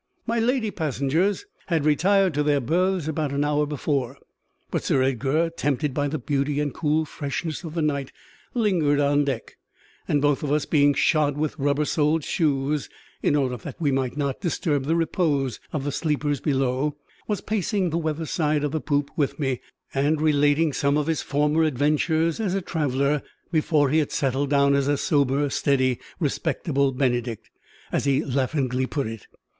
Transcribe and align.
My 0.25 0.39
lady 0.39 0.71
passengers 0.71 1.45
had 1.67 1.85
retired 1.85 2.33
to 2.33 2.41
their 2.41 2.59
berths 2.59 3.07
about 3.07 3.31
an 3.33 3.45
hour 3.45 3.67
before; 3.67 4.17
but 4.71 4.83
Sir 4.83 5.03
Edgar, 5.03 5.51
tempted 5.51 5.93
by 5.93 6.07
the 6.07 6.17
beauty 6.17 6.59
and 6.59 6.73
cool 6.73 7.05
freshness 7.05 7.63
of 7.63 7.75
the 7.75 7.83
night, 7.83 8.11
lingered 8.55 8.99
on 8.99 9.25
deck, 9.25 9.57
and 10.07 10.19
both 10.19 10.41
of 10.41 10.51
us 10.51 10.65
being 10.65 10.95
shod 10.95 11.37
with 11.37 11.59
rubber 11.59 11.85
soled 11.85 12.23
shoes 12.23 12.89
in 13.21 13.35
order 13.35 13.57
that 13.57 13.79
we 13.79 13.91
might 13.91 14.17
not 14.17 14.41
disturb 14.41 14.85
the 14.85 14.95
repose 14.95 15.59
of 15.71 15.83
the 15.83 15.91
sleepers 15.91 16.39
below 16.39 16.97
was 17.27 17.41
pacing 17.41 17.91
the 17.91 17.99
weather 17.99 18.25
side 18.25 18.63
of 18.63 18.71
the 18.71 18.81
poop 18.81 19.11
with 19.15 19.37
me, 19.39 19.61
and 19.93 20.19
relating 20.19 20.73
some 20.73 20.97
of 20.97 21.05
his 21.05 21.21
former 21.21 21.61
adventures 21.61 22.39
as 22.39 22.55
a 22.55 22.61
traveller, 22.63 23.21
before 23.51 23.91
he 23.91 23.99
had 23.99 24.11
settled 24.11 24.49
down 24.49 24.73
as 24.73 24.87
a 24.87 24.97
sober, 24.97 25.47
steady, 25.47 25.99
respectable 26.19 26.91
Benedict 26.91 27.51
as 27.91 28.05
he 28.05 28.25
laughingly 28.25 28.87
put 28.87 29.05
it. 29.05 29.27